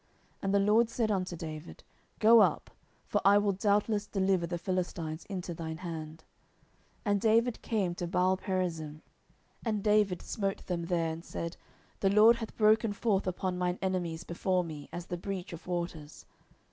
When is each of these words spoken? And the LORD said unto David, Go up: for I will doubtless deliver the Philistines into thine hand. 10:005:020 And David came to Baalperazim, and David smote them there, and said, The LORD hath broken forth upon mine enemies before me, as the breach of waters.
And 0.41 0.51
the 0.51 0.57
LORD 0.59 0.89
said 0.89 1.11
unto 1.11 1.35
David, 1.35 1.83
Go 2.17 2.39
up: 2.41 2.71
for 3.05 3.21
I 3.23 3.37
will 3.37 3.51
doubtless 3.51 4.07
deliver 4.07 4.47
the 4.47 4.57
Philistines 4.57 5.25
into 5.25 5.53
thine 5.53 5.77
hand. 5.77 6.23
10:005:020 7.05 7.11
And 7.11 7.21
David 7.21 7.61
came 7.61 7.93
to 7.93 8.07
Baalperazim, 8.07 9.01
and 9.63 9.83
David 9.83 10.23
smote 10.23 10.65
them 10.65 10.85
there, 10.85 11.13
and 11.13 11.23
said, 11.23 11.55
The 11.99 12.09
LORD 12.09 12.37
hath 12.37 12.57
broken 12.57 12.93
forth 12.93 13.27
upon 13.27 13.59
mine 13.59 13.77
enemies 13.79 14.23
before 14.23 14.63
me, 14.63 14.89
as 14.91 15.05
the 15.05 15.17
breach 15.17 15.53
of 15.53 15.67
waters. 15.67 16.25